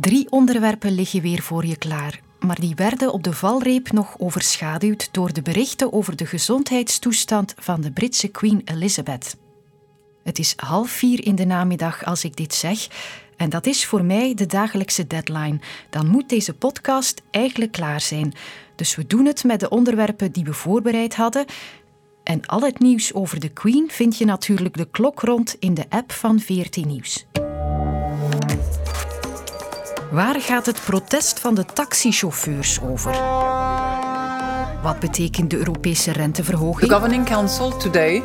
Drie 0.00 0.30
onderwerpen 0.30 0.94
liggen 0.94 1.20
weer 1.20 1.42
voor 1.42 1.66
je 1.66 1.76
klaar. 1.76 2.20
Maar 2.38 2.60
die 2.60 2.74
werden 2.74 3.12
op 3.12 3.22
de 3.22 3.32
valreep 3.32 3.92
nog 3.92 4.18
overschaduwd 4.18 5.08
door 5.12 5.32
de 5.32 5.42
berichten 5.42 5.92
over 5.92 6.16
de 6.16 6.26
gezondheidstoestand 6.26 7.54
van 7.58 7.80
de 7.80 7.92
Britse 7.92 8.28
Queen 8.28 8.62
Elizabeth. 8.64 9.36
Het 10.22 10.38
is 10.38 10.52
half 10.56 10.90
vier 10.90 11.24
in 11.26 11.34
de 11.34 11.44
namiddag 11.44 12.04
als 12.04 12.24
ik 12.24 12.36
dit 12.36 12.54
zeg. 12.54 12.88
En 13.36 13.50
dat 13.50 13.66
is 13.66 13.86
voor 13.86 14.04
mij 14.04 14.34
de 14.34 14.46
dagelijkse 14.46 15.06
deadline. 15.06 15.58
Dan 15.90 16.06
moet 16.06 16.28
deze 16.28 16.54
podcast 16.54 17.22
eigenlijk 17.30 17.72
klaar 17.72 18.00
zijn. 18.00 18.34
Dus 18.74 18.96
we 18.96 19.06
doen 19.06 19.26
het 19.26 19.44
met 19.44 19.60
de 19.60 19.68
onderwerpen 19.68 20.32
die 20.32 20.44
we 20.44 20.52
voorbereid 20.52 21.14
hadden. 21.14 21.44
En 22.22 22.46
al 22.46 22.60
het 22.60 22.78
nieuws 22.78 23.14
over 23.14 23.40
de 23.40 23.48
Queen 23.48 23.90
vind 23.90 24.18
je 24.18 24.24
natuurlijk 24.24 24.76
de 24.76 24.90
klok 24.90 25.20
rond 25.20 25.56
in 25.58 25.74
de 25.74 25.84
app 25.88 26.12
van 26.12 26.40
VRT 26.40 26.76
Nieuws. 26.76 27.26
Waar 30.10 30.40
gaat 30.40 30.66
het 30.66 30.80
protest 30.84 31.40
van 31.40 31.54
de 31.54 31.64
taxichauffeurs 31.64 32.80
over? 32.82 33.12
Wat 34.82 34.98
betekent 35.00 35.50
de 35.50 35.56
Europese 35.56 36.12
renteverhoging? 36.12 36.88
The 36.88 36.94
Governing 36.94 37.24
Council 37.24 37.76
today 37.76 38.22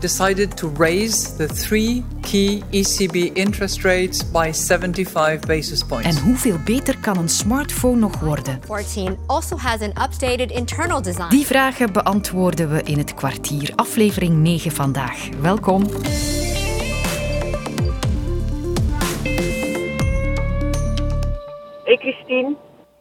decided 0.00 0.56
to 0.56 0.72
raise 0.78 1.36
the 1.36 1.46
three 1.46 2.04
key 2.20 2.62
ECB 2.70 3.14
interest 3.36 3.82
rates 3.82 4.30
by 4.30 4.50
75 4.52 5.46
basis 5.46 5.84
points. 5.84 6.16
En 6.16 6.22
hoeveel 6.22 6.58
beter 6.64 6.98
kan 6.98 7.18
een 7.18 7.28
smartphone 7.28 7.96
nog 7.96 8.20
worden? 8.20 8.60
14 8.64 9.16
also 9.26 9.56
has 9.56 9.80
an 9.80 9.90
updated 9.90 10.50
internal 10.50 11.02
design. 11.02 11.28
Die 11.28 11.46
vragen 11.46 11.92
beantwoorden 11.92 12.70
we 12.70 12.82
in 12.82 12.98
het 12.98 13.14
kwartier, 13.14 13.72
aflevering 13.74 14.36
9 14.36 14.72
vandaag. 14.72 15.28
Welkom. 15.40 15.86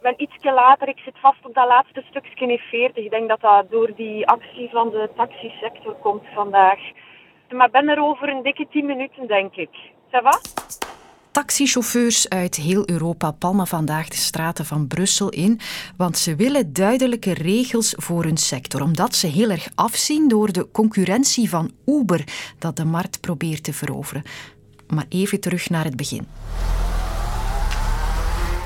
Ben 0.07 0.21
ietsje 0.25 0.51
later. 0.53 0.87
Ik 0.87 1.01
zit 1.05 1.17
vast 1.21 1.45
op 1.45 1.53
dat 1.53 1.67
laatste 1.67 2.03
stukje 2.09 2.59
E40. 2.59 2.93
Ik 2.93 3.09
denk 3.09 3.27
dat 3.29 3.41
dat 3.41 3.69
door 3.69 3.91
die 3.95 4.27
actie 4.27 4.69
van 4.71 4.89
de 4.89 5.09
taxisector 5.15 5.93
komt 5.93 6.25
vandaag. 6.33 6.79
Maar 7.49 7.69
ben 7.69 7.87
er 7.89 8.01
over 8.01 8.29
een 8.29 8.43
dikke 8.43 8.67
10 8.71 8.85
minuten, 8.85 9.27
denk 9.27 9.55
ik. 9.55 9.73
Ça 10.11 10.21
va? 10.23 10.39
Taxichauffeurs 11.31 12.29
uit 12.29 12.55
heel 12.55 12.89
Europa 12.89 13.31
palmen 13.31 13.67
vandaag 13.67 14.07
de 14.07 14.15
straten 14.15 14.65
van 14.65 14.87
Brussel 14.87 15.29
in, 15.29 15.59
want 15.97 16.17
ze 16.17 16.35
willen 16.35 16.73
duidelijke 16.73 17.33
regels 17.33 17.93
voor 17.97 18.23
hun 18.23 18.37
sector, 18.37 18.81
omdat 18.81 19.15
ze 19.15 19.27
heel 19.27 19.49
erg 19.49 19.67
afzien 19.75 20.27
door 20.27 20.51
de 20.51 20.71
concurrentie 20.71 21.49
van 21.49 21.71
Uber 21.85 22.23
dat 22.59 22.75
de 22.75 22.85
markt 22.85 23.21
probeert 23.21 23.63
te 23.63 23.73
veroveren. 23.73 24.23
Maar 24.87 25.05
even 25.09 25.39
terug 25.39 25.69
naar 25.69 25.83
het 25.83 25.95
begin. 25.95 26.27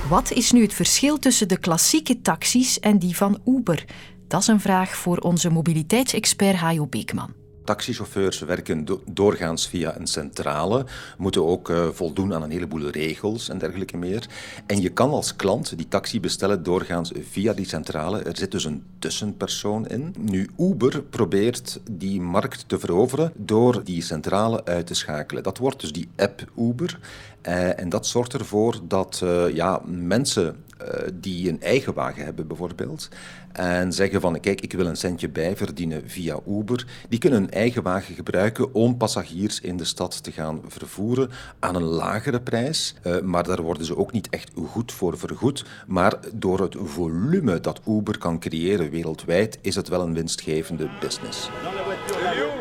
Wat 0.10 0.32
is 0.32 0.52
nu 0.52 0.62
het 0.62 0.74
verschil 0.74 1.20
tussen 1.20 1.48
de 1.48 1.58
klassieke 1.58 2.22
taxis 2.22 2.80
en 2.80 3.00
die 3.00 3.16
van 3.16 3.40
Uber? 3.46 3.86
Dat 4.28 4.42
is 4.42 4.48
een 4.48 4.60
vraag 4.60 4.96
voor 4.96 5.18
onze 5.18 5.50
mobiliteitsexpert 5.50 6.56
Hajo 6.56 6.88
Beekman. 6.88 7.34
Taxichauffeurs 7.64 8.40
werken 8.40 8.86
do 8.86 9.02
doorgaans 9.06 9.68
via 9.68 9.98
een 9.98 10.08
centrale, 10.08 10.86
moeten 11.18 11.46
ook 11.46 11.70
uh, 11.70 11.88
voldoen 11.88 12.34
aan 12.34 12.42
een 12.44 12.52
heleboel 12.52 12.90
regels 12.90 13.50
en 13.50 13.58
dergelijke 13.58 13.98
meer. 13.98 14.28
En 14.66 14.82
je 14.82 14.90
kan 14.90 15.10
als 15.10 15.36
klant 15.36 15.78
die 15.78 15.88
taxi 15.88 16.20
bestellen 16.20 16.64
doorgaans 16.64 17.12
via 17.30 17.54
die 17.54 17.68
centrale. 17.68 18.22
Er 18.22 18.38
zit 18.38 18.52
dus 18.52 18.66
een 18.66 18.84
tussenpersoon 19.00 19.88
in. 19.88 20.16
Nu, 20.20 20.50
Uber 20.58 21.02
probeert 21.02 21.80
die 21.92 22.22
markt 22.22 22.70
te 22.70 22.80
veroveren 22.80 23.32
door 23.36 23.84
die 23.84 24.02
centrale 24.02 24.66
uit 24.66 24.88
te 24.88 24.94
schakelen. 24.94 25.44
Dat 25.44 25.58
wordt 25.58 25.80
dus 25.80 25.92
die 25.92 26.10
app 26.16 26.52
Uber. 26.58 27.00
Uh, 27.48 27.80
en 27.80 27.90
dat 27.90 28.08
zorgt 28.08 28.34
ervoor 28.34 28.80
dat 28.84 29.22
uh, 29.24 29.56
ja, 29.56 29.82
mensen 29.86 30.64
uh, 30.82 30.88
die 31.14 31.50
een 31.50 31.62
eigen 31.62 31.94
wagen 31.94 32.24
hebben 32.24 32.48
bijvoorbeeld 32.48 33.10
en 33.52 33.94
zeggen 33.94 34.22
van 34.22 34.40
kijk, 34.40 34.62
ik 34.62 34.74
wil 34.74 34.86
een 34.86 34.96
centje 34.96 35.30
bijverdienen 35.30 36.10
via 36.10 36.40
Uber, 36.48 36.86
die 37.10 37.20
kunnen 37.20 37.44
een 37.44 37.52
eigen 37.52 37.84
wagen 37.84 38.16
gebruiken 38.16 38.74
om 38.74 38.98
passagiers 38.98 39.60
in 39.62 39.78
de 39.78 39.86
stad 39.86 40.24
te 40.24 40.32
gaan 40.32 40.62
vervoeren 40.68 41.30
aan 41.60 41.76
een 41.76 41.84
lagere 41.84 42.42
prijs. 42.42 42.96
Maar 43.24 43.44
daar 43.44 43.62
worden 43.62 43.86
ze 43.86 43.98
ook 43.98 44.12
niet 44.12 44.30
echt 44.30 44.52
goed 44.68 44.92
voor 44.92 45.18
vergoed. 45.18 45.66
Maar 45.88 46.20
door 46.34 46.60
het 46.60 46.76
volume 46.84 47.60
dat 47.60 47.82
Uber 47.88 48.18
kan 48.18 48.40
creëren 48.40 48.90
wereldwijd 48.90 49.60
is 49.62 49.76
het 49.76 49.88
wel 49.88 50.02
een 50.02 50.14
winstgevende 50.14 50.90
business. 51.00 51.50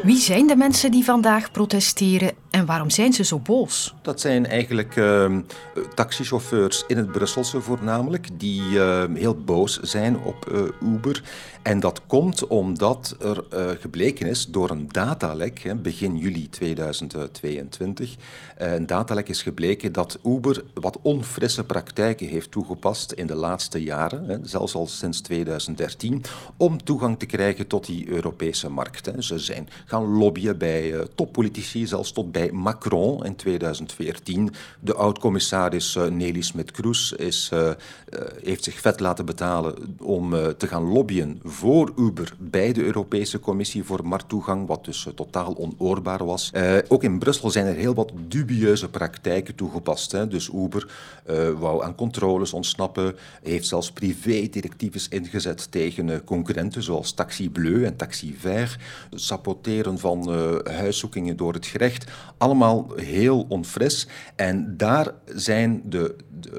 Wie 0.03 0.17
zijn 0.17 0.47
de 0.47 0.57
mensen 0.57 0.91
die 0.91 1.05
vandaag 1.05 1.51
protesteren 1.51 2.33
en 2.51 2.67
waarom 2.67 2.91
zijn 2.91 3.13
ze 3.13 3.25
zo 3.25 3.39
boos? 3.39 3.95
Dat 4.03 4.21
zijn 4.21 4.47
eigenlijk 4.47 4.97
uh, 4.97 5.37
taxichauffeurs 5.95 6.85
in 6.87 6.97
het 6.97 7.13
Brusselse 7.13 7.61
voornamelijk, 7.61 8.29
die 8.33 8.63
uh, 8.63 9.05
heel 9.15 9.37
boos 9.37 9.81
zijn 9.81 10.19
op 10.19 10.51
uh, 10.53 10.93
Uber. 10.95 11.23
En 11.63 11.81
dat 11.81 12.01
komt 12.07 12.47
omdat 12.47 13.17
er 13.21 13.45
uh, 13.53 13.71
gebleken 13.81 14.27
is 14.27 14.47
door 14.47 14.71
een 14.71 14.89
datalek, 14.89 15.75
begin 15.83 16.17
juli 16.17 16.49
2022, 16.49 18.15
uh, 18.61 18.73
een 18.73 18.87
datalek 18.87 19.29
is 19.29 19.43
gebleken 19.43 19.93
dat 19.93 20.19
Uber 20.25 20.65
wat 20.75 20.99
onfrisse 21.03 21.65
praktijken 21.65 22.27
heeft 22.27 22.51
toegepast 22.51 23.13
in 23.13 23.27
de 23.27 23.35
laatste 23.35 23.83
jaren, 23.83 24.25
hè, 24.25 24.37
zelfs 24.43 24.75
al 24.75 24.87
sinds 24.87 25.21
2013, 25.21 26.25
om 26.57 26.85
toegang 26.85 27.19
te 27.19 27.27
krijgen 27.27 27.67
tot 27.67 27.87
die 27.87 28.09
Europese 28.09 28.71
markt. 28.71 29.07
Hè. 29.07 29.23
Ze 29.23 29.39
zijn 29.39 29.58
gaan 29.85 30.05
lobbyen 30.05 30.59
bij 30.59 30.93
uh, 30.93 31.01
toppolitici, 31.15 31.87
zelfs 31.87 32.13
tot 32.13 32.33
bij 32.33 32.51
Macron 32.53 33.25
in 33.25 33.37
2014. 33.37 34.51
De 34.81 34.95
oud-commissaris 34.95 35.95
Nelly 36.11 36.43
Smit-Kroes 36.43 37.15
heeft 38.43 38.65
zich 38.65 38.81
vet 38.81 39.01
laten 39.01 39.25
betalen 39.25 39.75
om 40.01 40.31
te 40.57 40.67
gaan 40.67 40.83
lobbyen 40.83 41.41
voor 41.45 41.93
Uber 41.97 42.35
bij 42.39 42.73
de 42.73 42.85
Europese 42.85 43.41
Commissie 43.41 43.85
voor 43.85 44.07
markttoegang, 44.07 44.67
wat 44.67 44.85
dus 44.85 45.07
uh, 45.07 45.13
totaal 45.13 45.57
onoorbaar 45.57 46.25
was. 46.25 46.51
Uh, 46.55 46.77
ook 46.89 47.03
in 47.03 47.19
Brussel 47.19 47.51
zijn 47.51 47.67
er 47.67 47.75
heel 47.75 47.95
wat 47.95 48.13
dubieuze 48.29 48.89
praktijken 48.89 49.55
toegepast. 49.55 50.13
Hè. 50.13 50.29
Dus 50.29 50.51
Uber 50.55 50.89
uh, 51.31 51.51
wou 51.51 51.85
aan 51.85 51.95
controles 51.95 52.53
ontsnappen, 52.53 53.17
heeft 53.43 53.67
zelfs 53.67 53.93
privé-directives 53.93 55.09
ingezet 55.09 55.71
tegen 55.71 56.25
concurrenten 56.25 56.83
zoals 56.83 57.13
Taxi 57.13 57.51
Bleu 57.51 57.85
en 57.85 57.97
Taxi 57.97 58.37
Vert, 58.39 58.77
van 59.99 60.31
huiszoekingen 60.65 61.37
door 61.37 61.53
het 61.53 61.67
gerecht. 61.67 62.11
Allemaal 62.39 62.93
heel 62.97 63.47
onfris. 63.49 64.09
En 64.37 64.77
daar 64.77 65.15
zijn 65.25 65.83
de, 65.85 66.17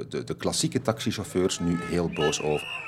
de, 0.09 0.23
de, 0.23 0.35
klassieke 0.35 0.81
taxichauffeurs 0.81 1.59
nu 1.59 1.77
heel 1.89 2.09
boos 2.09 2.41
over. 2.41 2.87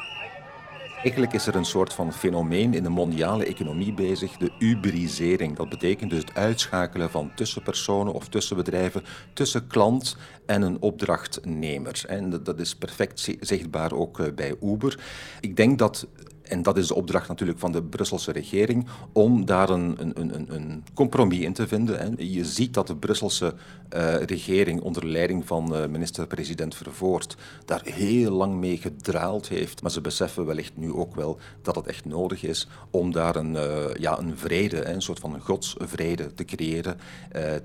Eigenlijk 1.01 1.34
is 1.34 1.47
er 1.47 1.56
een 1.56 1.66
soort 1.66 1.94
van 1.94 2.13
fenomeen 2.13 2.73
in 2.73 2.84
de 2.84 2.90
mondiale 2.90 3.45
economie 3.45 3.94
bezig, 3.94 4.38
de 4.38 4.51
uberisering. 4.59 5.56
Dat 5.56 5.69
betekent 5.69 6.09
dus 6.09 6.19
het 6.19 6.35
uitschakelen 6.35 7.09
van 7.09 7.31
tussenpersonen 7.35 8.13
of 8.13 8.28
tussenbedrijven, 8.28 9.03
tussen 9.34 9.67
klant 9.67 10.17
en 10.45 10.61
een 10.61 10.81
opdrachtnemer. 10.81 12.03
En 12.07 12.44
dat 12.44 12.59
is 12.59 12.75
perfect 12.75 13.29
zichtbaar 13.40 13.94
ook 13.94 14.35
bij 14.35 14.56
Uber. 14.63 15.00
Ik 15.40 15.56
denk 15.56 15.79
dat 15.79 16.07
en 16.51 16.62
dat 16.62 16.78
is 16.78 16.88
de 16.88 16.95
opdracht 16.95 17.28
natuurlijk 17.28 17.59
van 17.59 17.72
de 17.72 17.84
Brusselse 17.84 18.31
regering 18.31 18.88
om 19.12 19.45
daar 19.45 19.69
een, 19.69 19.95
een, 20.00 20.35
een, 20.35 20.56
een 20.56 20.84
compromis 20.94 21.39
in 21.39 21.53
te 21.53 21.67
vinden. 21.67 22.16
Je 22.31 22.45
ziet 22.45 22.73
dat 22.73 22.88
de 22.88 22.95
Brusselse 22.95 23.53
uh, 23.95 24.16
regering 24.16 24.81
onder 24.81 25.06
leiding 25.06 25.47
van 25.47 25.75
uh, 25.75 25.85
minister-president 25.85 26.75
Vervoort 26.75 27.35
daar 27.66 27.81
heel 27.84 28.31
lang 28.31 28.53
mee 28.53 28.78
gedraald 28.78 29.47
heeft. 29.47 29.81
Maar 29.81 29.91
ze 29.91 30.01
beseffen 30.01 30.45
wellicht 30.45 30.72
nu 30.75 30.94
ook 30.94 31.16
wel 31.16 31.40
dat 31.61 31.75
het 31.75 31.88
echt 31.88 32.06
nodig 32.06 32.44
is 32.44 32.67
om 32.90 33.11
daar 33.11 33.35
een, 33.35 33.53
uh, 33.53 33.94
ja, 33.94 34.19
een 34.19 34.38
vrede, 34.38 34.85
een 34.85 35.01
soort 35.01 35.19
van 35.19 35.40
godsvrede 35.40 36.34
te 36.34 36.45
creëren 36.45 37.00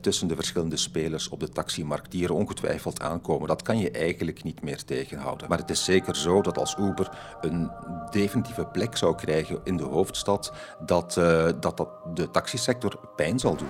tussen 0.01 0.29
de 0.29 0.35
verschillende 0.35 0.77
spelers 0.77 1.29
op 1.29 1.41
de 1.41 1.49
taximarkt 1.49 2.11
die 2.11 2.25
er 2.25 2.33
ongetwijfeld 2.33 3.01
aankomen. 3.01 3.49
Dat 3.49 3.63
kan 3.63 3.79
je 3.79 3.91
eigenlijk 3.91 4.43
niet 4.43 4.63
meer 4.63 4.85
tegenhouden. 4.85 5.49
Maar 5.49 5.59
het 5.59 5.71
is 5.71 5.85
zeker 5.85 6.17
zo 6.17 6.43
dat 6.43 6.59
als 6.59 6.77
Uber 6.79 7.11
een 7.41 7.71
definitieve 8.11 8.67
plek 8.77 8.97
zou 8.97 9.15
krijgen 9.15 9.61
in 9.65 9.77
de 9.77 9.85
hoofdstad, 9.85 10.53
dat, 10.87 11.17
uh, 11.19 11.45
dat, 11.61 11.77
dat 11.77 11.89
de 12.15 12.31
taxisector 12.31 12.99
pijn 13.17 13.39
zal 13.39 13.57
doen. 13.57 13.69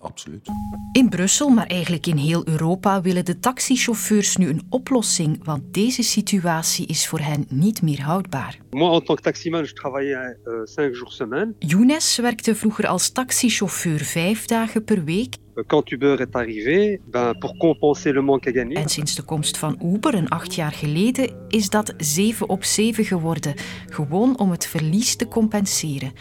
Absoluut. 0.00 0.48
In 0.92 1.08
Brussel, 1.08 1.48
maar 1.48 1.66
eigenlijk 1.66 2.06
in 2.06 2.16
heel 2.16 2.48
Europa, 2.48 3.00
willen 3.00 3.24
de 3.24 3.38
taxichauffeurs 3.38 4.36
nu 4.36 4.48
een 4.48 4.66
oplossing, 4.70 5.44
want 5.44 5.74
deze 5.74 6.02
situatie 6.02 6.86
is 6.86 7.08
voor 7.08 7.20
hen 7.20 7.46
niet 7.48 7.82
meer 7.82 8.02
houdbaar. 8.02 8.58
Moi, 8.70 8.94
en 8.94 9.04
tant 9.04 9.20
que 9.20 9.24
taximan, 9.24 9.62
je 9.64 9.72
travaillais 9.72 10.36
uh, 10.44 10.54
cinq 10.64 10.94
jours 10.94 11.16
semaine. 11.16 11.54
Younes 11.58 12.16
werkte 12.16 12.54
vroeger 12.54 12.86
als 12.86 13.10
taxichauffeur 13.10 14.00
vijf 14.00 14.46
dagen 14.46 14.84
per 14.84 15.04
week. 15.04 15.36
Quand 15.66 15.90
Uber 15.90 16.20
est 16.20 16.36
arrivé, 16.36 17.00
ben, 17.06 17.34
pour 17.38 17.56
compenser 17.58 18.12
le 18.12 18.22
manque. 18.22 18.46
En 18.46 18.88
sinds 18.88 19.14
de 19.14 19.22
komst 19.22 19.58
van 19.58 19.78
Uber, 19.82 20.14
een 20.14 20.28
acht 20.28 20.54
jaar 20.54 20.72
geleden, 20.72 21.30
is 21.48 21.70
dat 21.70 21.94
7 21.96 22.48
op 22.48 22.64
7 22.64 23.04
geworden. 23.04 23.54
Gewoon 23.88 24.38
om 24.38 24.50
het 24.50 24.66
verlies 24.66 25.16
te 25.16 25.28
compenseren. 25.28 26.12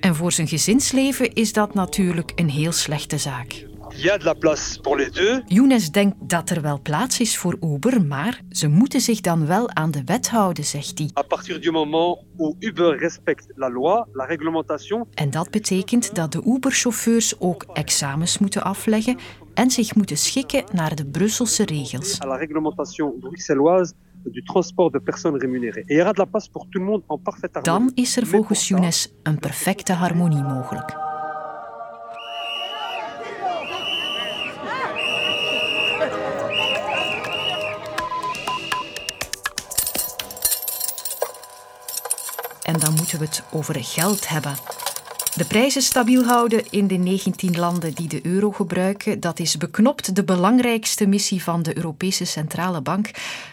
En 0.00 0.14
voor 0.14 0.32
zijn 0.32 0.48
gezinsleven 0.48 1.32
is 1.32 1.52
dat 1.52 1.74
natuurlijk 1.74 2.32
een 2.34 2.50
heel 2.50 2.72
slechte 2.72 3.18
zaak. 3.18 3.66
Il 3.96 4.04
y 4.04 4.10
a 4.10 4.18
de 4.18 4.24
la 4.24 4.34
place 4.34 4.78
pour 4.82 4.96
les 4.96 5.10
deux. 5.10 5.42
Younes 5.46 5.90
denkt 5.90 6.16
dat 6.20 6.50
er 6.50 6.60
wel 6.62 6.80
plaats 6.82 7.20
is 7.20 7.38
voor 7.38 7.56
Uber, 7.60 8.04
maar 8.06 8.40
ze 8.50 8.68
moeten 8.68 9.00
zich 9.00 9.20
dan 9.20 9.46
wel 9.46 9.70
aan 9.70 9.90
de 9.90 10.02
wet 10.04 10.28
houden, 10.28 10.64
zegt 10.64 10.98
hij. 10.98 11.10
À 11.24 11.26
partir 11.26 11.60
du 11.60 11.70
moment 11.70 12.18
où 12.36 12.56
Uber 12.58 12.98
respecte 12.98 13.52
la 13.56 13.70
loi, 13.70 14.04
la 14.12 14.24
réglementation, 14.24 15.06
En 15.14 15.30
dat 15.30 15.50
betekent 15.50 16.14
dat 16.14 16.32
de 16.32 16.42
Uber-chauffeurs 16.44 17.40
ook 17.40 17.64
examens 17.72 18.38
moeten 18.38 18.62
afleggen 18.62 19.18
en 19.54 19.70
zich 19.70 19.94
moeten 19.94 20.16
schikken 20.16 20.64
naar 20.72 20.94
de 20.94 21.06
Brusselse 21.06 21.64
regels. 21.64 22.20
à 22.20 22.26
la 22.26 22.36
réglementation 22.36 23.14
bruxelloise 23.20 23.92
du 24.24 24.42
transport 24.42 24.92
de 24.92 25.00
personnes 25.00 25.40
rémunérées. 25.40 25.84
Et 25.86 25.90
il 25.90 25.96
y 25.96 26.00
aura 26.00 26.12
de 26.12 26.18
la 26.20 26.26
place 26.26 26.48
pour 26.48 26.66
tout 26.70 26.82
le 26.82 26.90
monde 26.90 27.02
en 27.06 27.22
parfaite 27.22 27.58
harmonie. 27.58 27.94
Dan 27.94 28.04
is 28.04 28.16
er 28.16 28.26
volgens 28.26 28.68
Younes 28.68 29.12
een 29.22 29.38
perfecte 29.38 29.92
harmonie 29.92 30.42
mogelijk. 30.42 30.96
We 43.18 43.24
het 43.24 43.42
over 43.52 43.84
geld 43.84 44.28
hebben. 44.28 44.54
De 45.36 45.44
prijzen 45.44 45.82
stabiel 45.82 46.24
houden 46.24 46.70
in 46.70 46.86
de 46.86 46.94
19 46.94 47.58
landen 47.58 47.94
die 47.94 48.08
de 48.08 48.20
euro 48.22 48.50
gebruiken, 48.50 49.20
dat 49.20 49.38
is 49.38 49.56
beknopt 49.56 50.16
de 50.16 50.24
belangrijkste 50.24 51.06
missie 51.06 51.42
van 51.42 51.62
de 51.62 51.76
Europese 51.76 52.24
Centrale 52.24 52.80
Bank. 52.80 53.10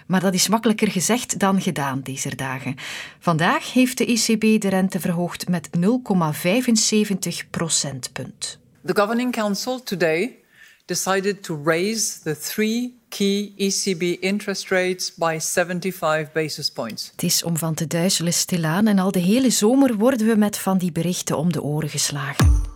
Maar 0.07 0.19
dat 0.19 0.33
is 0.33 0.47
makkelijker 0.47 0.91
gezegd 0.91 1.39
dan 1.39 1.61
gedaan 1.61 2.01
deze 2.01 2.35
dagen. 2.35 2.75
Vandaag 3.19 3.73
heeft 3.73 3.97
de 3.97 4.05
ECB 4.05 4.61
de 4.61 4.69
rente 4.69 4.99
verhoogd 4.99 5.49
met 5.49 5.69
0,75 5.77 7.49
procentpunt. 7.49 8.59
The 8.85 8.95
Governing 8.95 9.31
Council 9.31 9.83
today 9.83 10.37
decided 10.85 11.43
to 11.43 11.61
raise 11.63 12.19
the 12.23 12.37
three 12.37 13.00
key 13.17 13.53
ECB 13.57 14.19
interest 14.19 14.69
rates 14.69 15.13
by 15.15 15.37
75 15.39 16.31
basis 16.33 16.71
points. 16.71 17.09
Het 17.11 17.23
is 17.23 17.43
om 17.43 17.57
van 17.57 17.73
te 17.73 17.87
duizelen 17.87 18.33
stilaan 18.33 18.87
en 18.87 18.99
al 18.99 19.11
de 19.11 19.19
hele 19.19 19.49
zomer 19.49 19.95
worden 19.95 20.27
we 20.27 20.35
met 20.35 20.57
van 20.57 20.77
die 20.77 20.91
berichten 20.91 21.37
om 21.37 21.51
de 21.51 21.63
oren 21.63 21.89
geslagen. 21.89 22.70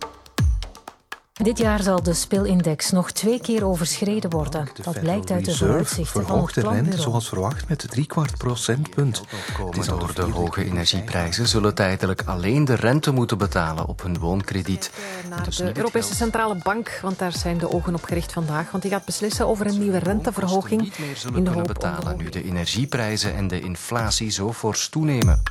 Dit 1.42 1.58
jaar 1.58 1.82
zal 1.82 2.02
de 2.02 2.14
spilindex 2.14 2.90
nog 2.90 3.10
twee 3.10 3.40
keer 3.40 3.66
overschreden 3.66 4.30
worden. 4.30 4.68
Dat 4.82 5.00
blijkt 5.00 5.30
uit 5.30 5.44
de 5.44 5.56
vooruitzichten 5.56 6.26
van 6.26 6.44
het 6.44 6.54
de 6.54 6.60
rente 6.60 7.00
zoals 7.00 7.28
verwacht 7.28 7.68
met 7.68 7.86
drie 7.90 8.06
kwart 8.06 8.38
procentpunt. 8.38 9.22
Het 9.66 9.76
is 9.76 9.90
al 9.90 9.98
Door 9.98 10.14
de 10.14 10.22
hoge 10.22 10.64
energieprijzen 10.64 11.48
zullen 11.48 11.74
tijdelijk 11.74 12.22
alleen 12.24 12.64
de 12.64 12.74
rente 12.74 13.10
moeten 13.12 13.38
betalen 13.38 13.86
op 13.86 14.02
hun 14.02 14.18
woonkrediet. 14.18 14.90
naar 15.28 15.44
Dus 15.44 15.56
de 15.56 15.76
Europese 15.76 16.06
geld 16.06 16.18
Centrale 16.18 16.56
Bank, 16.62 16.98
want 17.02 17.18
daar 17.18 17.32
zijn 17.32 17.58
de 17.58 17.70
ogen 17.70 17.94
op 17.94 18.04
gericht 18.04 18.32
vandaag. 18.32 18.70
Want 18.70 18.82
die 18.82 18.92
gaat 18.92 19.04
beslissen 19.04 19.46
over 19.46 19.66
een 19.66 19.78
nieuwe 19.78 19.98
renteverhoging. 19.98 20.82
niet 20.82 20.98
meer 20.98 21.16
zullen 21.16 21.38
in 21.38 21.44
de 21.44 21.50
hoop 21.50 21.66
betalen 21.66 22.16
nu 22.16 22.28
de 22.28 22.44
energieprijzen 22.44 23.34
en 23.34 23.48
de 23.48 23.60
inflatie 23.60 24.30
zo 24.30 24.52
fors 24.52 24.88
toenemen. 24.88 25.42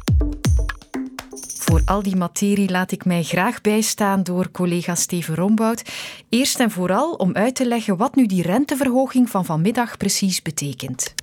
Voor 1.65 1.81
al 1.85 2.03
die 2.03 2.15
materie 2.15 2.69
laat 2.69 2.91
ik 2.91 3.05
mij 3.05 3.23
graag 3.23 3.61
bijstaan 3.61 4.23
door 4.23 4.51
collega 4.51 4.95
Steven 4.95 5.35
Rombout. 5.35 5.83
Eerst 6.29 6.59
en 6.59 6.71
vooral 6.71 7.13
om 7.13 7.33
uit 7.33 7.55
te 7.55 7.67
leggen 7.67 7.97
wat 7.97 8.15
nu 8.15 8.25
die 8.25 8.41
renteverhoging 8.41 9.29
van 9.29 9.45
vanmiddag 9.45 9.97
precies 9.97 10.41
betekent. 10.41 11.13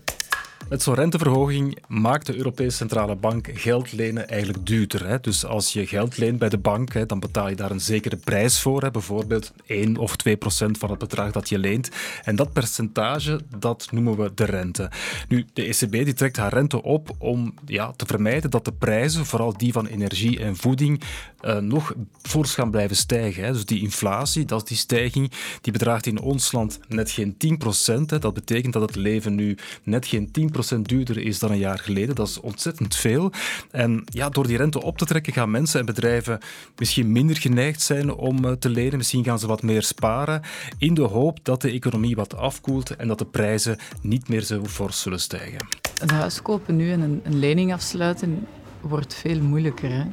Met 0.68 0.82
zo'n 0.82 0.94
renteverhoging 0.94 1.78
maakt 1.88 2.26
de 2.26 2.36
Europese 2.36 2.76
Centrale 2.76 3.16
Bank 3.16 3.48
geld 3.54 3.92
lenen 3.92 4.28
eigenlijk 4.28 4.66
duurder. 4.66 5.06
Hè. 5.06 5.20
Dus 5.20 5.44
als 5.44 5.72
je 5.72 5.86
geld 5.86 6.16
leent 6.16 6.38
bij 6.38 6.48
de 6.48 6.58
bank, 6.58 6.92
hè, 6.92 7.06
dan 7.06 7.20
betaal 7.20 7.48
je 7.48 7.56
daar 7.56 7.70
een 7.70 7.80
zekere 7.80 8.16
prijs 8.16 8.60
voor. 8.60 8.82
Hè. 8.82 8.90
Bijvoorbeeld 8.90 9.52
1 9.66 9.96
of 9.96 10.16
2 10.16 10.36
procent 10.36 10.78
van 10.78 10.90
het 10.90 10.98
bedrag 10.98 11.32
dat 11.32 11.48
je 11.48 11.58
leent. 11.58 11.88
En 12.22 12.36
dat 12.36 12.52
percentage, 12.52 13.40
dat 13.58 13.88
noemen 13.90 14.16
we 14.16 14.34
de 14.34 14.44
rente. 14.44 14.90
Nu, 15.28 15.46
de 15.52 15.62
ECB 15.62 15.90
die 15.90 16.12
trekt 16.12 16.36
haar 16.36 16.52
rente 16.52 16.82
op 16.82 17.10
om 17.18 17.54
ja, 17.66 17.92
te 17.96 18.06
vermijden 18.06 18.50
dat 18.50 18.64
de 18.64 18.72
prijzen, 18.72 19.26
vooral 19.26 19.56
die 19.56 19.72
van 19.72 19.86
energie 19.86 20.40
en 20.40 20.56
voeding, 20.56 21.02
eh, 21.40 21.58
nog 21.58 21.94
fors 22.22 22.54
gaan 22.54 22.70
blijven 22.70 22.96
stijgen. 22.96 23.44
Hè. 23.44 23.52
Dus 23.52 23.64
die 23.64 23.80
inflatie, 23.80 24.44
dat 24.44 24.62
is 24.62 24.68
die 24.68 24.76
stijging, 24.76 25.32
die 25.60 25.72
bedraagt 25.72 26.06
in 26.06 26.20
ons 26.20 26.52
land 26.52 26.80
net 26.88 27.10
geen 27.10 27.36
10 27.36 27.58
procent. 27.58 28.22
Dat 28.22 28.34
betekent 28.34 28.72
dat 28.72 28.82
het 28.82 28.96
leven 28.96 29.34
nu 29.34 29.56
net 29.82 30.06
geen 30.06 30.30
10 30.30 30.44
procent 30.44 30.60
duurder 30.68 31.18
is 31.18 31.38
dan 31.38 31.50
een 31.50 31.58
jaar 31.58 31.78
geleden. 31.78 32.14
Dat 32.14 32.28
is 32.28 32.40
ontzettend 32.40 32.96
veel. 32.96 33.32
En 33.70 34.02
ja, 34.04 34.28
door 34.28 34.46
die 34.46 34.56
rente 34.56 34.82
op 34.82 34.98
te 34.98 35.04
trekken 35.04 35.32
gaan 35.32 35.50
mensen 35.50 35.80
en 35.80 35.86
bedrijven 35.86 36.38
misschien 36.76 37.12
minder 37.12 37.36
geneigd 37.36 37.80
zijn 37.80 38.14
om 38.14 38.44
eh, 38.44 38.52
te 38.52 38.68
lenen. 38.68 38.96
Misschien 38.96 39.24
gaan 39.24 39.38
ze 39.38 39.46
wat 39.46 39.62
meer 39.62 39.82
sparen 39.82 40.42
in 40.78 40.94
de 40.94 41.02
hoop 41.02 41.38
dat 41.42 41.62
de 41.62 41.70
economie 41.70 42.16
wat 42.16 42.36
afkoelt 42.36 42.96
en 42.96 43.08
dat 43.08 43.18
de 43.18 43.26
prijzen 43.26 43.78
niet 44.00 44.28
meer 44.28 44.42
zo 44.42 44.64
fors 44.66 45.00
zullen 45.00 45.20
stijgen. 45.20 45.66
Een 46.00 46.10
huis 46.10 46.42
kopen 46.42 46.76
nu 46.76 46.92
en 46.92 47.00
een, 47.00 47.20
een 47.24 47.38
lening 47.38 47.72
afsluiten 47.72 48.46
wordt 48.80 49.14
veel 49.14 49.40
moeilijker. 49.40 49.90
Hè? 49.90 50.04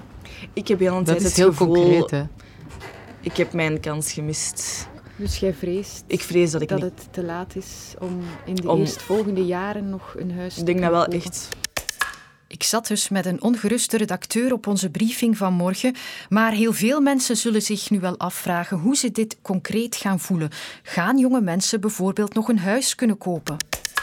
Ik 0.54 0.68
heb 0.68 0.80
heel 0.80 0.98
een 0.98 1.04
Dat 1.04 1.06
tijd 1.06 1.18
is 1.18 1.24
het 1.24 1.36
heel 1.36 1.52
gevoel, 1.52 1.74
concreet. 1.74 2.12
Hè? 2.12 2.24
ik 3.22 3.38
heb 3.38 3.54
mijn 3.54 3.80
kans 3.80 4.12
gemist. 4.12 4.89
Dus 5.20 5.38
jij 5.38 5.54
vreest 5.54 6.04
Ik 6.08 6.22
vrees 6.22 6.52
dat 6.52 6.62
ik 6.62 6.68
dat 6.68 6.82
niet... 6.82 6.92
het 6.96 7.08
te 7.14 7.24
laat 7.24 7.56
is 7.56 7.94
om 8.00 8.20
in 8.46 8.56
de 8.56 8.70
Om- 8.70 8.80
eerstvolgende 8.80 9.46
jaren 9.46 9.90
nog 9.90 10.14
een 10.18 10.32
huis 10.32 10.54
te 10.54 10.60
Ik 10.60 10.66
denk 10.66 10.82
dat 10.82 10.90
wel 10.92 11.04
kopen? 11.04 11.20
echt. 11.20 11.50
Ik 12.48 12.64
zat 12.64 12.88
dus 12.88 13.10
met 13.10 13.26
een 13.26 13.42
ongeruste 13.42 13.98
redacteur 13.98 14.54
op 14.54 14.68
onze 14.68 14.90
briefing 14.90 15.38
van 15.38 15.54
morgen, 15.54 15.96
maar 16.30 16.52
heel 16.52 16.74
veel 16.74 17.02
mensen 17.02 17.38
zullen 17.38 17.62
zich 17.62 17.90
nu 17.90 18.00
wel 18.00 18.18
afvragen 18.18 18.78
hoe 18.78 18.96
ze 18.96 19.12
dit 19.12 19.38
concreet 19.42 19.96
gaan 19.96 20.20
voelen. 20.20 20.50
Gaan 20.84 21.18
jonge 21.18 21.42
mensen 21.42 21.82
bijvoorbeeld 21.82 22.34
nog 22.34 22.48
een 22.48 22.60
huis 22.60 22.96
kunnen 22.96 23.18
kopen? 23.18 23.58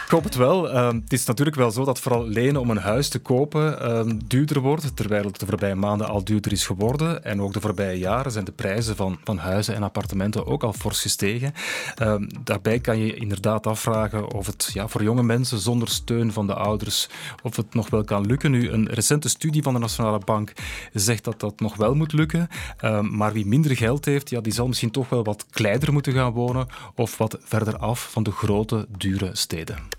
Ik 0.07 0.13
hoop 0.13 0.23
het 0.23 0.35
wel. 0.35 0.69
Ehm, 0.71 0.95
het 0.95 1.13
is 1.13 1.25
natuurlijk 1.25 1.57
wel 1.57 1.71
zo 1.71 1.85
dat 1.85 1.99
vooral 1.99 2.27
lenen 2.27 2.61
om 2.61 2.69
een 2.69 2.77
huis 2.77 3.09
te 3.09 3.19
kopen 3.19 3.79
ehm, 3.79 4.17
duurder 4.25 4.61
wordt, 4.61 4.95
terwijl 4.95 5.23
het 5.23 5.39
de 5.39 5.45
voorbije 5.45 5.75
maanden 5.75 6.07
al 6.07 6.23
duurder 6.23 6.51
is 6.51 6.65
geworden. 6.65 7.23
En 7.23 7.41
ook 7.41 7.53
de 7.53 7.61
voorbije 7.61 7.97
jaren 7.97 8.31
zijn 8.31 8.45
de 8.45 8.51
prijzen 8.51 8.95
van, 8.95 9.19
van 9.23 9.37
huizen 9.37 9.75
en 9.75 9.83
appartementen 9.83 10.45
ook 10.45 10.63
al 10.63 10.73
fors 10.73 11.01
gestegen. 11.01 11.53
Ehm, 11.95 12.29
daarbij 12.43 12.79
kan 12.79 12.97
je 12.97 13.15
inderdaad 13.15 13.67
afvragen 13.67 14.33
of 14.33 14.45
het 14.45 14.69
ja, 14.73 14.87
voor 14.87 15.03
jonge 15.03 15.23
mensen 15.23 15.59
zonder 15.59 15.87
steun 15.87 16.31
van 16.31 16.47
de 16.47 16.53
ouders 16.53 17.09
of 17.43 17.55
het 17.55 17.73
nog 17.73 17.89
wel 17.89 18.03
kan 18.03 18.25
lukken. 18.25 18.51
Nu, 18.51 18.69
een 18.69 18.87
recente 18.87 19.29
studie 19.29 19.63
van 19.63 19.73
de 19.73 19.79
Nationale 19.79 20.21
Bank 20.25 20.53
zegt 20.93 21.23
dat 21.23 21.39
dat 21.39 21.59
nog 21.59 21.75
wel 21.75 21.95
moet 21.95 22.13
lukken. 22.13 22.47
Maar 23.01 23.33
wie 23.33 23.45
minder 23.45 23.75
geld 23.75 24.05
heeft, 24.05 24.29
ja, 24.29 24.41
die 24.41 24.53
zal 24.53 24.67
misschien 24.67 24.91
toch 24.91 25.09
wel 25.09 25.23
wat 25.23 25.45
kleiner 25.49 25.93
moeten 25.93 26.13
gaan 26.13 26.31
wonen 26.31 26.67
of 26.95 27.17
wat 27.17 27.37
verder 27.39 27.77
af 27.77 28.11
van 28.11 28.23
de 28.23 28.31
grote, 28.31 28.87
dure 28.97 29.29
steden. 29.33 29.96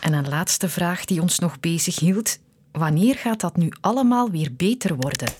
En 0.00 0.12
een 0.12 0.28
laatste 0.28 0.68
vraag 0.68 1.04
die 1.04 1.20
ons 1.20 1.38
nog 1.38 1.60
bezig 1.60 1.98
hield. 1.98 2.38
Wanneer 2.72 3.14
gaat 3.16 3.40
dat 3.40 3.56
nu 3.56 3.72
allemaal 3.80 4.30
weer 4.30 4.54
beter 4.56 4.96
worden? 4.96 5.32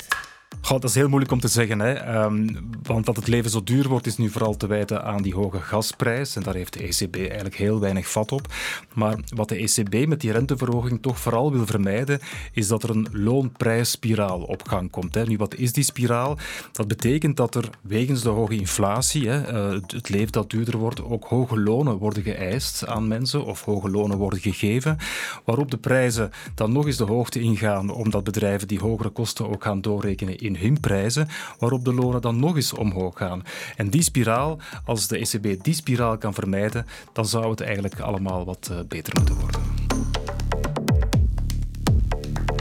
Dat 0.78 0.85
is 0.85 0.95
heel 0.95 1.09
moeilijk 1.09 1.33
om 1.33 1.40
te 1.40 1.49
zeggen. 1.49 1.80
Hè. 1.80 1.92
Ehm, 1.92 2.49
want 2.83 3.07
dat 3.07 3.16
het 3.16 3.26
leven 3.26 3.50
zo 3.50 3.62
duur 3.62 3.88
wordt, 3.88 4.07
is 4.07 4.16
nu 4.16 4.28
vooral 4.28 4.57
te 4.57 4.66
wijten 4.66 5.04
aan 5.04 5.23
die 5.23 5.35
hoge 5.35 5.61
gasprijs. 5.61 6.37
En 6.37 6.42
daar 6.42 6.54
heeft 6.54 6.73
de 6.73 6.83
ECB 6.83 7.16
eigenlijk 7.16 7.57
heel 7.57 7.80
weinig 7.80 8.11
vat 8.11 8.33
op. 8.33 8.52
Maar 8.95 9.16
wat 9.35 9.49
de 9.49 9.57
ECB 9.57 10.07
met 10.07 10.21
die 10.21 10.33
renteverhoging 10.33 11.02
toch 11.02 11.19
vooral 11.19 11.52
wil 11.52 11.66
vermijden, 11.66 12.21
is 12.52 12.69
dat 12.69 12.83
er 12.83 12.90
een 12.90 13.09
loonprijsspiraal 13.12 14.40
op 14.40 14.69
gang 14.69 14.90
komt. 14.90 15.14
Hè. 15.14 15.25
Nu, 15.25 15.37
wat 15.37 15.54
is 15.54 15.73
die 15.73 15.85
spiraal? 15.85 16.38
Dat 16.73 16.88
betekent 16.88 17.37
dat 17.37 17.54
er 17.54 17.71
wegens 17.80 18.23
de 18.23 18.28
hoge 18.28 18.57
inflatie, 18.57 19.28
hè, 19.28 19.42
eh, 19.42 19.80
het 19.87 20.09
leven 20.09 20.33
dat 20.33 20.50
duurder 20.50 20.76
wordt, 20.76 21.02
ook 21.02 21.25
hoge 21.25 21.61
lonen 21.61 21.97
worden 21.97 22.23
geëist 22.23 22.87
aan 22.87 23.09
mensen 23.09 23.45
of 23.45 23.64
hoge 23.64 23.90
lonen 23.90 24.19
worden 24.19 24.40
gegeven, 24.40 24.99
waarop 25.45 25.71
de 25.71 25.78
prijzen 25.78 26.30
dan 26.54 26.73
nog 26.73 26.87
eens 26.87 26.97
de 26.97 27.04
hoogte 27.04 27.40
ingaan, 27.40 27.90
omdat 27.90 28.25
bedrijven 28.25 28.69
die 28.69 28.78
hogere 28.80 29.11
kosten 29.11 29.49
ook 29.49 29.62
gaan 29.62 29.80
doorrekenen 29.80 30.38
in 30.40 30.56
hun 30.56 30.80
prijzen, 30.80 31.28
waarop 31.59 31.85
de 31.85 31.94
lonen 31.94 32.20
dan 32.20 32.40
nog 32.40 32.56
eens 32.56 32.73
omhoog 32.73 33.16
gaan. 33.16 33.42
En 33.76 33.90
die 33.90 34.02
spiraal, 34.02 34.59
als 34.85 35.06
de 35.09 35.18
ECB 35.18 35.62
die 35.62 35.75
spiraal 35.75 36.18
kan 36.18 36.35
vermijden, 36.35 36.87
dan 37.12 37.26
zou 37.26 37.50
het 37.50 37.61
eigenlijk 37.61 38.00
allemaal 38.00 38.44
wat 38.44 38.68
eh, 38.70 38.78
beter 38.88 39.12
moeten 39.16 39.35
worden. 39.35 39.61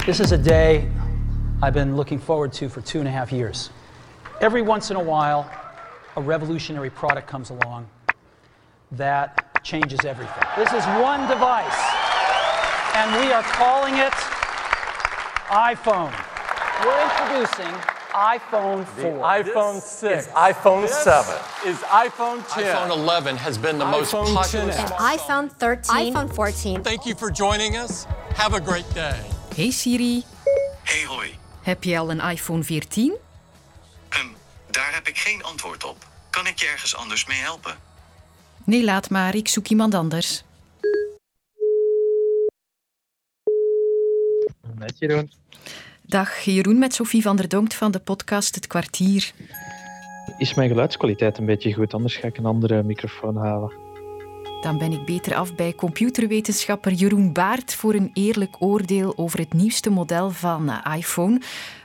This 0.05 0.19
is 0.19 0.31
a 0.31 0.37
day 0.37 0.87
I've 1.61 1.73
been 1.73 1.95
looking 1.95 2.19
forward 2.19 2.53
to 2.53 2.69
for 2.69 2.81
two 2.81 2.99
and 2.99 3.07
a 3.07 3.11
half 3.11 3.31
years. 3.31 3.69
Every 4.39 4.61
once 4.61 4.89
in 4.89 4.95
a 4.95 5.03
while, 5.03 5.45
a 6.15 6.21
revolutionary 6.21 6.89
product 6.89 7.27
comes 7.27 7.49
along 7.49 7.85
that 8.91 9.63
changes 9.63 10.05
everything. 10.05 10.43
This 10.55 10.71
is 10.71 10.85
one 10.85 11.27
device, 11.27 11.79
and 12.95 13.11
we 13.19 13.33
are 13.33 13.43
calling 13.43 13.95
it 13.95 14.13
iPhone. 15.49 16.28
We're 16.83 17.01
introducing 17.03 17.73
iPhone 18.13 18.85
4. 18.85 19.19
iPhone 19.43 19.81
6. 19.81 20.27
iPhone 20.27 20.87
7. 20.87 21.35
Is 21.65 21.77
iPhone 21.83 22.41
10. 22.47 22.63
iPhone 22.63 22.89
11 22.89 23.35
has 23.37 23.57
been 23.57 23.77
the 23.77 23.85
most 23.85 24.13
iPhone 24.13 24.33
popular. 24.33 24.71
10. 24.71 24.79
And 24.79 25.19
iPhone 25.19 25.49
13. 25.57 26.13
iPhone 26.13 26.33
14. 26.33 26.81
Thank 26.83 27.05
you 27.05 27.15
for 27.15 27.31
joining 27.31 27.75
us. 27.75 28.05
Have 28.35 28.53
a 28.53 28.61
great 28.61 28.93
day. 28.93 29.19
Hey 29.55 29.71
Siri, 29.71 30.23
Hey 30.83 31.05
hoi, 31.05 31.35
heb 31.61 31.83
je 31.83 31.97
al 31.99 32.09
een 32.11 32.19
iPhone 32.19 32.63
14? 32.63 33.15
daar 34.71 34.93
heb 34.93 35.07
ik 35.07 35.17
geen 35.17 35.43
antwoord 35.43 35.83
op. 35.83 36.05
Kan 36.29 36.47
ik 36.47 36.59
je 36.59 36.67
ergens 36.67 36.95
anders 36.95 37.25
mee 37.25 37.37
helpen? 37.37 37.75
Nee, 38.63 38.83
laat 38.83 39.09
maar. 39.09 39.35
Ik 39.35 39.47
zoek 39.47 39.67
iemand 39.67 39.93
anders. 39.93 40.43
Met 44.75 44.93
Jeroen. 44.99 45.31
Dag, 46.09 46.39
Jeroen 46.39 46.79
met 46.79 46.93
Sophie 46.93 47.21
van 47.21 47.35
der 47.35 47.47
Donkt 47.47 47.73
van 47.73 47.91
de 47.91 47.99
podcast 47.99 48.55
Het 48.55 48.67
Kwartier. 48.67 49.31
Is 50.37 50.53
mijn 50.53 50.69
geluidskwaliteit 50.69 51.37
een 51.37 51.45
beetje 51.45 51.73
goed? 51.73 51.93
Anders 51.93 52.15
ga 52.15 52.27
ik 52.27 52.37
een 52.37 52.45
andere 52.45 52.83
microfoon 52.83 53.35
halen. 53.35 53.73
Dan 54.61 54.77
ben 54.77 54.91
ik 54.91 55.05
beter 55.05 55.35
af 55.35 55.55
bij 55.55 55.73
computerwetenschapper 55.75 56.91
Jeroen 56.91 57.33
Baart 57.33 57.75
voor 57.75 57.93
een 57.93 58.09
eerlijk 58.13 58.55
oordeel 58.59 59.17
over 59.17 59.39
het 59.39 59.53
nieuwste 59.53 59.89
model 59.89 60.29
van 60.29 60.69
eh, 60.69 60.95
iPhone. 60.97 61.41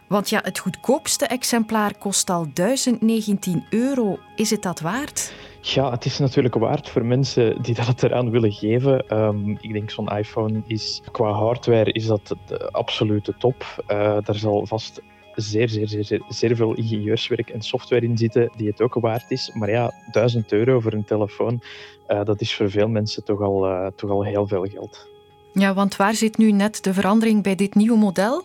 Want 0.06 0.28
ja, 0.28 0.40
het 0.42 0.58
goedkoopste 0.58 1.26
exemplaar 1.26 1.94
kost 1.98 2.30
al 2.30 2.46
1019 2.52 3.64
euro. 3.70 4.18
Is 4.36 4.50
het 4.50 4.62
dat 4.62 4.80
waard? 4.80 5.32
Ja, 5.60 5.90
het 5.90 6.04
is 6.04 6.18
natuurlijk 6.18 6.54
waard 6.54 6.88
voor 6.88 7.04
mensen 7.04 7.62
die 7.62 7.74
dat 7.74 8.02
eraan 8.02 8.30
willen 8.30 8.52
geven. 8.52 9.18
Um, 9.18 9.58
ik 9.60 9.72
denk 9.72 9.90
zo'n 9.90 10.16
iPhone 10.16 10.62
is 10.66 11.02
qua 11.10 11.30
hardware 11.30 11.92
is 11.92 12.06
dat 12.06 12.36
de 12.46 12.70
absolute 12.70 13.34
top. 13.38 13.84
Uh, 13.88 13.96
daar 14.22 14.34
zal 14.34 14.66
vast 14.66 15.00
zeer, 15.34 15.68
zeer, 15.68 15.88
zeer, 15.88 16.04
zeer, 16.04 16.22
zeer 16.28 16.56
veel 16.56 16.74
ingenieurswerk 16.74 17.50
en 17.50 17.62
software 17.62 18.06
in 18.06 18.18
zitten 18.18 18.50
die 18.56 18.68
het 18.68 18.80
ook 18.80 18.94
waard 18.94 19.30
is. 19.30 19.50
Maar 19.54 19.70
ja, 19.70 19.92
1000 20.12 20.52
euro 20.52 20.80
voor 20.80 20.92
een 20.92 21.04
telefoon, 21.04 21.62
uh, 22.08 22.24
dat 22.24 22.40
is 22.40 22.54
voor 22.54 22.70
veel 22.70 22.88
mensen 22.88 23.24
toch 23.24 23.40
al, 23.40 23.70
uh, 23.70 23.86
toch 23.96 24.10
al 24.10 24.24
heel 24.24 24.46
veel 24.46 24.64
geld. 24.64 25.08
Ja, 25.52 25.74
want 25.74 25.96
waar 25.96 26.14
zit 26.14 26.38
nu 26.38 26.52
net 26.52 26.84
de 26.84 26.94
verandering 26.94 27.42
bij 27.42 27.54
dit 27.54 27.74
nieuwe 27.74 27.98
model? 27.98 28.44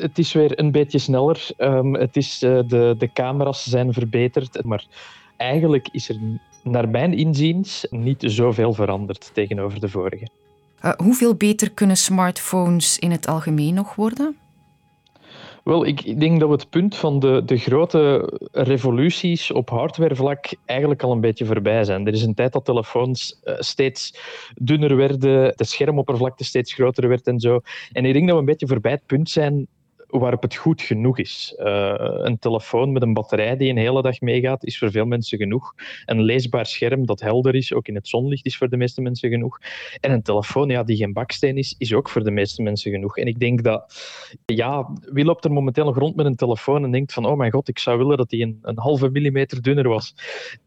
Het 0.00 0.18
is 0.18 0.32
weer 0.32 0.58
een 0.58 0.72
beetje 0.72 0.98
sneller. 0.98 1.48
Um, 1.58 1.94
het 1.94 2.16
is, 2.16 2.42
uh, 2.42 2.60
de, 2.66 2.94
de 2.98 3.12
camera's 3.12 3.64
zijn 3.64 3.92
verbeterd, 3.92 4.64
maar 4.64 4.84
eigenlijk 5.36 5.88
is 5.92 6.08
er 6.08 6.16
naar 6.62 6.88
mijn 6.88 7.14
inziens 7.14 7.86
niet 7.90 8.22
zoveel 8.26 8.72
veranderd 8.72 9.30
tegenover 9.34 9.80
de 9.80 9.88
vorige. 9.88 10.28
Uh, 10.84 10.92
hoeveel 10.96 11.34
beter 11.34 11.70
kunnen 11.70 11.96
smartphones 11.96 12.98
in 12.98 13.10
het 13.10 13.26
algemeen 13.26 13.74
nog 13.74 13.94
worden? 13.94 14.36
Wel, 15.64 15.86
ik 15.86 16.20
denk 16.20 16.40
dat 16.40 16.48
we 16.48 16.54
het 16.54 16.70
punt 16.70 16.96
van 16.96 17.18
de, 17.18 17.42
de 17.44 17.56
grote 17.56 18.32
revoluties 18.52 19.52
op 19.52 19.70
hardwarevlak 19.70 20.46
eigenlijk 20.64 21.02
al 21.02 21.12
een 21.12 21.20
beetje 21.20 21.44
voorbij 21.44 21.84
zijn. 21.84 22.06
Er 22.06 22.12
is 22.12 22.22
een 22.22 22.34
tijd 22.34 22.52
dat 22.52 22.64
telefoons 22.64 23.40
uh, 23.44 23.54
steeds 23.58 24.18
dunner 24.54 24.96
werden, 24.96 25.52
de 25.56 25.64
schermoppervlakte 25.64 26.44
steeds 26.44 26.74
groter 26.74 27.08
werd 27.08 27.26
en 27.26 27.40
zo. 27.40 27.60
En 27.92 28.04
ik 28.04 28.12
denk 28.12 28.24
dat 28.24 28.34
we 28.34 28.40
een 28.40 28.46
beetje 28.46 28.66
voorbij 28.66 28.92
het 28.92 29.06
punt 29.06 29.30
zijn 29.30 29.66
waarop 30.08 30.42
het 30.42 30.54
goed 30.54 30.82
genoeg 30.82 31.18
is. 31.18 31.54
Uh, 31.58 31.94
een 31.98 32.38
telefoon 32.38 32.92
met 32.92 33.02
een 33.02 33.12
batterij 33.12 33.56
die 33.56 33.70
een 33.70 33.76
hele 33.76 34.02
dag 34.02 34.20
meegaat, 34.20 34.64
is 34.64 34.78
voor 34.78 34.90
veel 34.90 35.06
mensen 35.06 35.38
genoeg. 35.38 35.74
Een 36.04 36.22
leesbaar 36.22 36.66
scherm 36.66 37.06
dat 37.06 37.20
helder 37.20 37.54
is, 37.54 37.72
ook 37.72 37.88
in 37.88 37.94
het 37.94 38.08
zonlicht, 38.08 38.46
is 38.46 38.56
voor 38.56 38.68
de 38.68 38.76
meeste 38.76 39.00
mensen 39.00 39.30
genoeg. 39.30 39.58
En 40.00 40.10
een 40.10 40.22
telefoon 40.22 40.68
ja, 40.68 40.82
die 40.82 40.96
geen 40.96 41.12
baksteen 41.12 41.56
is, 41.56 41.74
is 41.78 41.92
ook 41.94 42.08
voor 42.08 42.24
de 42.24 42.30
meeste 42.30 42.62
mensen 42.62 42.92
genoeg. 42.92 43.16
En 43.16 43.26
ik 43.26 43.38
denk 43.38 43.62
dat, 43.62 44.02
ja, 44.46 44.92
wie 45.12 45.24
loopt 45.24 45.44
er 45.44 45.52
momenteel 45.52 45.84
nog 45.84 45.98
rond 45.98 46.16
met 46.16 46.26
een 46.26 46.36
telefoon 46.36 46.84
en 46.84 46.90
denkt 46.90 47.12
van, 47.12 47.24
oh 47.24 47.36
mijn 47.36 47.52
god, 47.52 47.68
ik 47.68 47.78
zou 47.78 47.98
willen 47.98 48.16
dat 48.16 48.30
die 48.30 48.42
een, 48.42 48.58
een 48.62 48.78
halve 48.78 49.08
millimeter 49.08 49.62
dunner 49.62 49.88
was. 49.88 50.14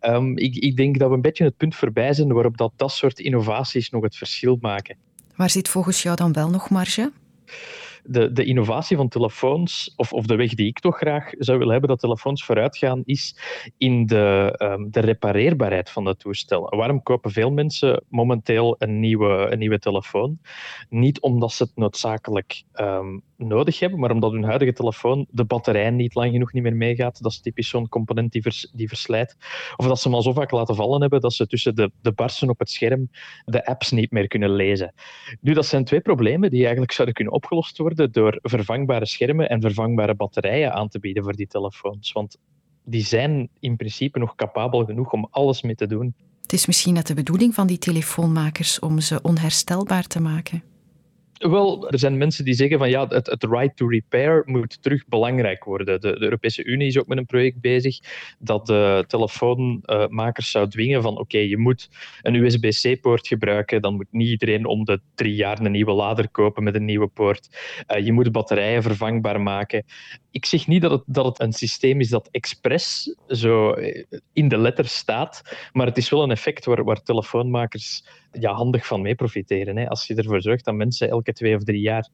Um, 0.02 0.38
ik, 0.38 0.56
ik 0.56 0.76
denk 0.76 1.00
dat 1.00 1.10
we 1.10 1.16
een 1.16 1.22
beetje 1.22 1.44
het 1.44 1.58
punt 1.58 1.76
voorbij 1.76 2.14
zijn 2.14 2.34
waarop 2.34 2.58
dat, 2.58 2.72
dat 2.76 2.92
soort 2.92 3.20
innovaties 3.20 3.90
nog 3.90 4.04
het 4.04 4.16
verschil 4.16 4.58
maken. 4.62 4.98
Waar 5.36 5.50
zit 5.50 5.70
volgens 5.70 6.04
jou 6.04 6.16
dan 6.16 6.34
wel 6.34 6.50
nog 6.50 6.70
marge? 6.70 7.12
De, 8.04 8.32
de 8.32 8.46
innovatie 8.46 8.98
van 8.98 9.08
telefoons, 9.08 9.94
of, 9.96 10.14
of 10.14 10.26
de 10.26 10.36
weg 10.36 10.54
die 10.54 10.68
ik 10.68 10.80
toch 10.80 10.98
graag 10.98 11.30
zou 11.38 11.58
willen 11.58 11.72
hebben 11.72 11.90
dat 11.90 12.00
telefoons 12.00 12.46
vooruit 12.46 12.78
gaan, 12.78 13.02
is 13.06 13.38
in 13.78 14.06
de, 14.06 14.56
um, 14.58 14.92
de 14.92 15.00
repareerbaarheid 15.00 15.90
van 15.90 16.06
het 16.06 16.20
toestel. 16.20 16.76
Waarom 16.76 17.04
kopen 17.04 17.32
veel 17.32 17.52
mensen 17.52 18.04
momenteel 18.10 18.76
een 18.78 19.00
nieuwe, 19.00 19.48
een 19.52 19.60
nieuwe 19.60 19.80
telefoon? 19.80 20.40
Niet 20.90 21.22
omdat 21.22 21.52
ze 21.52 21.64
het 21.64 21.76
noodzakelijk 21.76 22.64
um, 22.74 23.24
nodig 23.38 23.80
hebben, 23.80 24.00
maar 24.00 24.12
omdat 24.12 24.32
hun 24.32 24.44
huidige 24.44 24.74
telefoon 24.74 25.26
de 25.30 25.46
batterij 25.46 25.90
niet 25.90 26.16
lang 26.16 26.32
genoeg 26.32 26.54
niet 26.54 26.64
meer 26.64 26.76
meegaat. 26.76 27.22
Dat 27.22 27.32
is 27.32 27.42
typisch 27.42 27.70
zo'n 27.70 27.90
component 27.90 28.32
die, 28.32 28.44
die 28.74 28.88
verslijt. 28.88 29.38
Of 29.76 29.88
dat 29.88 30.00
ze 30.00 30.08
hem 30.08 30.18
al 30.18 30.24
zo 30.24 30.34
vaak 30.34 30.52
laten 30.52 30.76
vallen 30.76 31.02
hebben 31.02 31.22
dat 31.22 31.34
ze 31.34 31.48
tussen 31.48 31.76
de, 31.76 31.92
de 32.02 32.12
barsten 32.12 32.50
op 32.50 32.60
het 32.60 32.70
scherm 32.70 33.10
de 33.46 33.66
apps 33.66 33.92
niet 33.92 34.12
meer 34.12 34.28
kunnen 34.28 34.50
lezen. 34.50 34.94
Nu, 35.42 35.54
dat 35.54 35.66
zijn 35.66 35.86
twee 35.86 36.02
problemen 36.02 36.50
die 36.50 36.62
eigenlijk 36.62 36.92
zouden 36.92 37.16
kunnen 37.16 37.34
opgelost 37.34 37.78
worden 37.78 37.91
door 37.96 38.40
vervangbare 38.42 39.06
schermen 39.06 39.50
en 39.50 39.62
vervangbare 39.62 40.16
batterijen 40.16 40.74
aan 40.74 40.88
te 40.88 41.00
bieden 41.00 41.24
voor 41.24 41.36
die 41.36 41.48
telefoons. 41.48 42.12
Want 42.12 42.38
die 42.84 43.06
zijn 43.06 43.50
in 43.60 43.76
principe 43.76 44.20
nog 44.20 44.36
capabel 44.36 44.86
genoeg 44.86 45.12
om 45.12 45.28
alles 45.32 45.62
mee 45.62 45.76
te 45.76 45.88
doen. 45.88 46.16
Het 46.42 46.54
is 46.54 46.66
misschien 46.66 46.94
net 46.94 47.08
de 47.08 47.14
bedoeling 47.14 47.54
van 47.54 47.68
die 47.68 47.78
telefoonmakers 47.78 48.80
om 48.80 49.00
ze 49.00 49.22
onherstelbaar 49.22 50.04
te 50.04 50.22
maken. 50.22 50.64
Wel, 51.50 51.90
er 51.90 52.00
zijn 52.00 52.18
mensen 52.18 52.46
die 52.46 52.54
zeggen 52.54 52.78
van 52.78 52.90
ja, 52.90 53.08
het, 53.08 53.28
het 53.28 53.44
right 53.44 53.76
to 53.76 53.88
repair 53.88 54.44
moet 54.46 54.82
terug 54.82 55.08
belangrijk 55.08 55.64
worden. 55.64 56.02
De, 56.02 56.22
Europese 56.22 56.64
Unie 56.64 56.88
is 56.88 57.00
ook 57.00 57.08
met 57.08 57.18
een 57.18 57.26
project 57.26 57.62
bezig 57.62 58.00
dat 58.40 58.66
de 58.66 59.04
telefoonmakers 59.08 60.52
zou 60.52 60.70
dwingen 60.70 61.02
van 61.02 61.18
oké, 61.18 61.38
je 61.38 61.58
moet 61.58 61.90
een 62.22 62.36
USB-C-poort 62.36 63.28
gebruiken, 63.28 63.82
dan 63.82 63.96
moet 63.96 64.08
niet 64.12 64.28
iedereen 64.28 64.66
om 64.66 64.86
de 64.86 65.02
drie 65.16 65.36
jaar 65.36 65.60
een 65.60 65.72
nieuwe 65.72 65.92
lader 65.92 66.30
kopen 66.30 66.64
met 66.64 66.76
een 66.76 66.86
nieuwe 66.86 67.08
poort. 67.08 67.50
Uh, 67.88 68.06
je 68.06 68.12
moet 68.12 68.32
batterijen 68.32 68.84
vervangbaar 68.84 69.42
maken. 69.42 69.86
Ik 70.32 70.46
zeg 70.46 70.68
niet 70.68 70.82
dat 70.82 70.92
het, 70.92 71.04
dat 71.06 71.26
het 71.26 71.40
een 71.40 71.54
systeem 71.54 72.00
is 72.00 72.10
dat 72.10 72.28
expres 72.32 73.16
zo 73.28 73.76
in 74.34 74.48
de 74.48 74.58
letter 74.58 74.88
staat, 74.88 75.42
maar 75.72 75.86
het 75.86 75.98
is 75.98 76.10
wel 76.10 76.24
een 76.24 76.32
effect 76.32 76.66
waar, 76.66 76.84
waar 76.84 77.04
telefoonmakers 77.04 78.04
ja, 78.32 78.54
handig 78.54 78.88
van 78.88 79.02
mee 79.02 79.16
profiteren. 79.16 79.78
Hè. 79.78 79.90
Als 79.90 80.08
je 80.08 80.16
ervoor 80.16 80.42
zorgt 80.42 80.66
dat 80.66 80.76
mensen 80.76 81.10
elke 81.10 81.34
twee 81.34 81.56
of 81.56 81.64
drie 81.64 81.82
jaar 81.82 82.10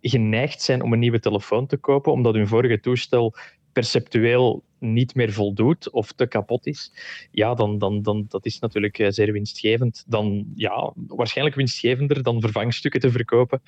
geneigd 0.00 0.62
zijn 0.62 0.82
om 0.82 0.92
een 0.92 0.98
nieuwe 0.98 1.20
telefoon 1.20 1.66
te 1.66 1.76
kopen, 1.76 2.12
omdat 2.12 2.34
hun 2.34 2.48
vorige 2.48 2.80
toestel 2.80 3.34
perceptueel 3.72 4.62
niet 4.78 5.14
meer 5.14 5.32
voldoet 5.32 5.90
of 5.90 6.12
te 6.12 6.26
kapot 6.26 6.66
is, 6.66 6.92
ja, 7.30 7.54
dan, 7.54 7.78
dan, 7.78 8.02
dan 8.02 8.24
dat 8.28 8.46
is 8.46 8.58
natuurlijk 8.58 9.06
zeer 9.08 9.32
winstgevend. 9.32 10.04
Dan, 10.06 10.44
ja, 10.54 10.92
waarschijnlijk 11.06 11.56
winstgevender 11.56 12.22
dan 12.22 12.40
vervangstukken 12.40 13.00
te 13.00 13.10
verkopen. 13.10 13.62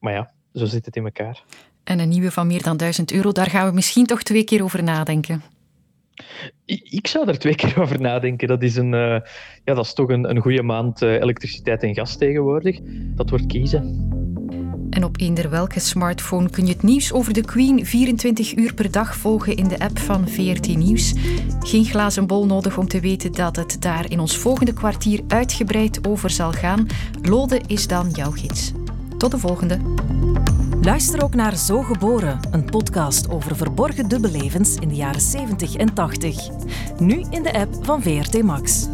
Maar 0.00 0.12
ja, 0.12 0.32
zo 0.52 0.64
zit 0.64 0.86
het 0.86 0.96
in 0.96 1.04
elkaar. 1.04 1.42
En 1.84 1.98
een 1.98 2.08
nieuwe 2.08 2.30
van 2.30 2.46
meer 2.46 2.62
dan 2.62 2.76
1000 2.76 3.12
euro, 3.12 3.32
daar 3.32 3.50
gaan 3.50 3.68
we 3.68 3.74
misschien 3.74 4.06
toch 4.06 4.22
twee 4.22 4.44
keer 4.44 4.62
over 4.62 4.82
nadenken. 4.82 5.42
Ik 6.90 7.06
zou 7.06 7.28
er 7.28 7.38
twee 7.38 7.54
keer 7.64 7.80
over 7.80 8.00
nadenken. 8.00 8.48
Dat 8.48 8.62
is, 8.62 8.76
een, 8.76 8.92
uh, 8.92 9.18
ja, 9.64 9.74
dat 9.74 9.84
is 9.84 9.94
toch 9.94 10.08
een, 10.08 10.30
een 10.30 10.40
goede 10.40 10.62
maand 10.62 11.02
uh, 11.02 11.12
elektriciteit 11.12 11.82
en 11.82 11.94
gas 11.94 12.16
tegenwoordig. 12.16 12.78
Dat 13.14 13.30
wordt 13.30 13.46
kiezen. 13.46 14.12
En 14.90 15.04
op 15.04 15.20
eender 15.20 15.50
welke 15.50 15.80
smartphone 15.80 16.50
kun 16.50 16.66
je 16.66 16.72
het 16.72 16.82
nieuws 16.82 17.12
over 17.12 17.32
de 17.32 17.44
Queen 17.44 17.86
24 17.86 18.56
uur 18.56 18.74
per 18.74 18.90
dag 18.90 19.16
volgen 19.16 19.56
in 19.56 19.68
de 19.68 19.78
app 19.78 19.98
van 19.98 20.28
VRT 20.28 20.76
Nieuws. 20.76 21.14
Geen 21.60 21.84
glazen 21.84 22.26
bol 22.26 22.46
nodig 22.46 22.78
om 22.78 22.88
te 22.88 23.00
weten 23.00 23.32
dat 23.32 23.56
het 23.56 23.82
daar 23.82 24.10
in 24.10 24.20
ons 24.20 24.36
volgende 24.36 24.72
kwartier 24.72 25.20
uitgebreid 25.28 26.06
over 26.06 26.30
zal 26.30 26.52
gaan. 26.52 26.86
Lode 27.22 27.60
is 27.66 27.86
dan 27.86 28.10
jouw 28.10 28.30
gids. 28.30 28.72
Tot 29.18 29.30
de 29.30 29.38
volgende. 29.38 29.78
Luister 30.84 31.22
ook 31.22 31.34
naar 31.34 31.56
Zo 31.56 31.82
Geboren, 31.82 32.40
een 32.50 32.64
podcast 32.64 33.30
over 33.30 33.56
verborgen 33.56 34.08
dubbellevens 34.08 34.76
in 34.76 34.88
de 34.88 34.94
jaren 34.94 35.20
70 35.20 35.76
en 35.76 35.94
80. 35.94 36.48
Nu 36.98 37.24
in 37.30 37.42
de 37.42 37.52
app 37.52 37.84
van 37.84 38.02
VRT 38.02 38.42
Max. 38.42 38.86